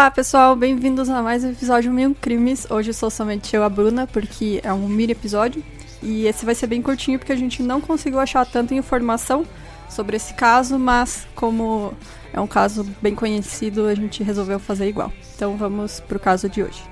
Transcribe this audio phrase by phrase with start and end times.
[0.00, 2.66] Olá pessoal, bem-vindos a mais um episódio Mil Crimes.
[2.70, 5.62] Hoje sou somente eu, a Bruna, porque é um mini episódio.
[6.02, 9.44] E esse vai ser bem curtinho porque a gente não conseguiu achar tanta informação
[9.90, 11.92] sobre esse caso, mas como
[12.32, 15.12] é um caso bem conhecido, a gente resolveu fazer igual.
[15.36, 16.82] Então vamos pro caso de hoje.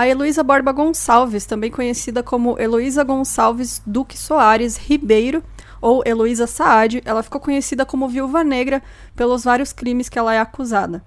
[0.00, 5.44] A Heloísa Borba Gonçalves, também conhecida como Heloísa Gonçalves Duque Soares Ribeiro,
[5.78, 8.82] ou Heloísa Saad, ela ficou conhecida como Viúva Negra
[9.14, 11.04] pelos vários crimes que ela é acusada.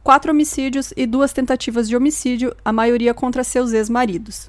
[0.00, 4.48] Quatro homicídios e duas tentativas de homicídio, a maioria contra seus ex-maridos.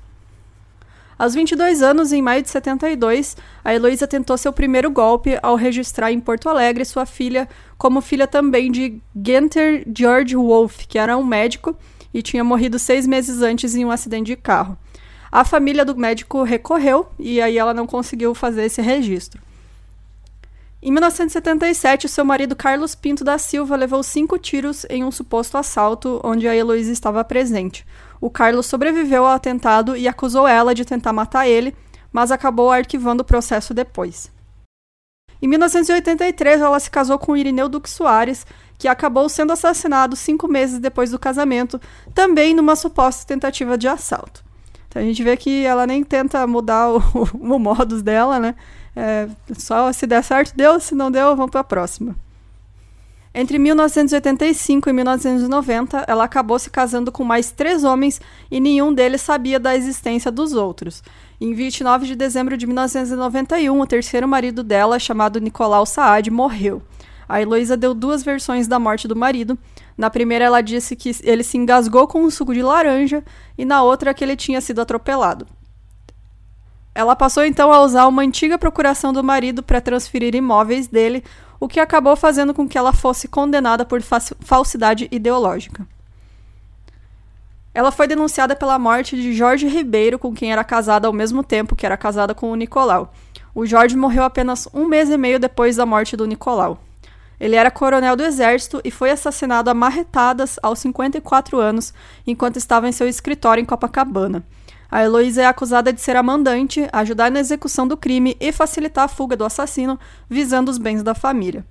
[1.18, 6.12] Aos 22 anos, em maio de 72, a Heloísa tentou seu primeiro golpe ao registrar
[6.12, 11.26] em Porto Alegre sua filha como filha também de Genter George Wolff, que era um
[11.26, 11.76] médico
[12.18, 14.76] e tinha morrido seis meses antes em um acidente de carro.
[15.32, 19.40] A família do médico recorreu e aí ela não conseguiu fazer esse registro.
[20.82, 26.20] Em 1977, seu marido Carlos Pinto da Silva levou cinco tiros em um suposto assalto
[26.24, 27.86] onde a Heloísa estava presente.
[28.20, 31.76] O Carlos sobreviveu ao atentado e acusou ela de tentar matar ele,
[32.12, 34.32] mas acabou arquivando o processo depois.
[35.40, 38.44] Em 1983, ela se casou com Irineu Duque Soares,
[38.78, 41.82] que acabou sendo assassinado cinco meses depois do casamento,
[42.14, 44.44] também numa suposta tentativa de assalto.
[44.88, 47.02] Então a gente vê que ela nem tenta mudar o,
[47.34, 48.56] o modus dela, né?
[48.96, 52.16] É, só se der certo, deu, se não deu, vamos para a próxima.
[53.34, 59.22] Entre 1985 e 1990, ela acabou se casando com mais três homens e nenhum deles
[59.22, 61.04] sabia da existência dos outros.
[61.40, 66.82] Em 29 de dezembro de 1991, o terceiro marido dela, chamado Nicolau Saad, morreu.
[67.28, 69.58] A Heloísa deu duas versões da morte do marido.
[69.98, 73.24] Na primeira, ela disse que ele se engasgou com um suco de laranja,
[73.58, 75.48] e na outra, que ele tinha sido atropelado.
[76.96, 81.24] Ela passou então a usar uma antiga procuração do marido para transferir imóveis dele,
[81.60, 85.88] o que acabou fazendo com que ela fosse condenada por falsidade ideológica.
[87.74, 91.76] Ela foi denunciada pela morte de Jorge Ribeiro, com quem era casada ao mesmo tempo
[91.76, 93.14] que era casada com o Nicolau.
[93.54, 96.80] O Jorge morreu apenas um mês e meio depois da morte do Nicolau.
[97.40, 101.94] Ele era coronel do exército e foi assassinado a marretadas aos 54 anos,
[102.26, 104.44] enquanto estava em seu escritório em Copacabana.
[104.90, 109.06] A Heloísa é acusada de ser a mandante, ajudar na execução do crime e facilitar
[109.06, 110.00] a fuga do assassino,
[110.30, 111.66] visando os bens da família.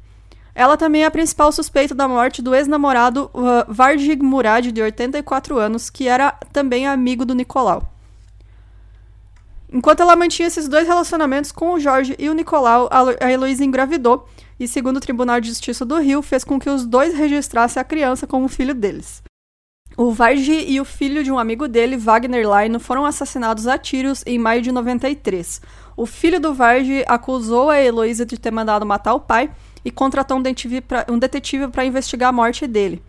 [0.54, 5.58] Ela também é a principal suspeita da morte do ex-namorado uh, Varjig Murad, de 84
[5.58, 7.95] anos, que era também amigo do Nicolau.
[9.72, 12.88] Enquanto ela mantinha esses dois relacionamentos com o Jorge e o Nicolau,
[13.20, 14.26] a Heloísa engravidou
[14.58, 17.84] e, segundo o Tribunal de Justiça do Rio, fez com que os dois registrassem a
[17.84, 19.22] criança como filho deles.
[19.96, 24.22] O Vargi e o filho de um amigo dele, Wagner Laino, foram assassinados a tiros
[24.26, 25.60] em maio de 93.
[25.96, 29.50] O filho do Vargi acusou a Heloísa de ter mandado matar o pai
[29.82, 33.02] e contratou um detetive para investigar a morte dele.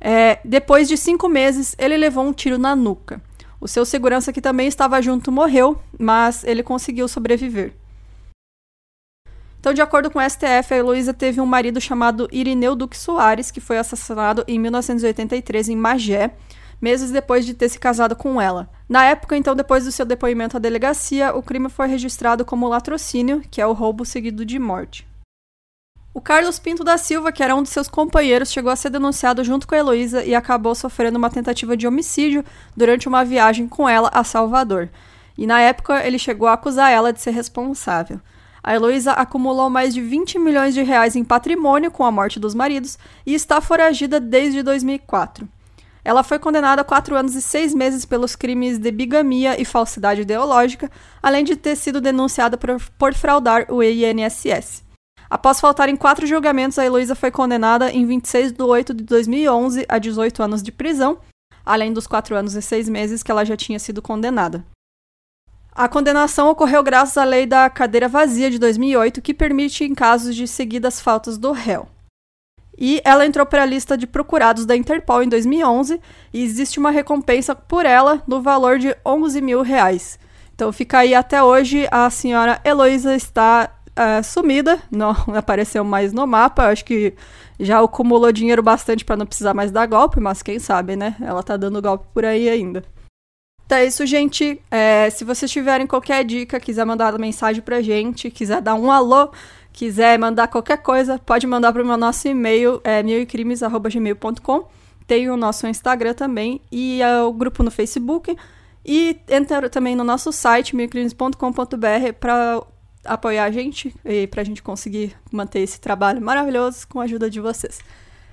[0.00, 3.22] É, depois de cinco meses, ele levou um tiro na nuca.
[3.62, 7.72] O seu segurança, que também estava junto, morreu, mas ele conseguiu sobreviver.
[9.60, 13.52] Então, de acordo com o STF, a Heloísa teve um marido chamado Irineu Duque Soares,
[13.52, 16.34] que foi assassinado em 1983 em Magé,
[16.80, 18.68] meses depois de ter se casado com ela.
[18.88, 23.42] Na época, então, depois do seu depoimento à delegacia, o crime foi registrado como latrocínio,
[23.48, 25.06] que é o roubo seguido de morte.
[26.14, 29.42] O Carlos Pinto da Silva, que era um de seus companheiros, chegou a ser denunciado
[29.42, 32.44] junto com a Heloísa e acabou sofrendo uma tentativa de homicídio
[32.76, 34.90] durante uma viagem com ela a Salvador.
[35.38, 38.20] E na época ele chegou a acusar ela de ser responsável.
[38.62, 42.54] A Heloísa acumulou mais de 20 milhões de reais em patrimônio com a morte dos
[42.54, 45.48] maridos e está foragida desde 2004.
[46.04, 50.20] Ela foi condenada a quatro anos e seis meses pelos crimes de bigamia e falsidade
[50.20, 50.90] ideológica,
[51.22, 54.91] além de ter sido denunciada por, por fraudar o INSS.
[55.32, 59.96] Após faltarem quatro julgamentos, a Heloísa foi condenada em 26 de 8 de 2011 a
[59.96, 61.16] 18 anos de prisão,
[61.64, 64.62] além dos quatro anos e seis meses que ela já tinha sido condenada.
[65.74, 70.36] A condenação ocorreu graças à lei da cadeira vazia de 2008, que permite em casos
[70.36, 71.88] de seguidas faltas do réu.
[72.76, 75.98] E ela entrou para a lista de procurados da Interpol em 2011
[76.30, 80.18] e existe uma recompensa por ela no valor de 11 mil reais.
[80.54, 86.26] Então fica aí até hoje, a senhora Heloísa está uh, sumida, não apareceu mais no
[86.26, 87.14] mapa, acho que
[87.58, 91.16] já acumulou dinheiro bastante para não precisar mais dar golpe, mas quem sabe, né?
[91.20, 92.84] Ela tá dando golpe por aí ainda.
[93.64, 94.60] Então é isso, gente.
[94.70, 99.30] É, se vocês tiverem qualquer dica, quiser mandar mensagem pra gente, quiser dar um alô,
[99.72, 104.68] quiser mandar qualquer coisa, pode mandar para o nosso e-mail, é milcrimes.gmail.com.
[105.06, 108.36] tem o nosso Instagram também e é o grupo no Facebook.
[108.84, 112.60] E entra também no nosso site, milcrimes.com.br, para
[113.04, 117.28] apoiar a gente e para a gente conseguir manter esse trabalho maravilhoso com a ajuda
[117.28, 117.80] de vocês.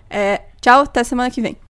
[0.09, 1.68] É, tchau, até semana que vem.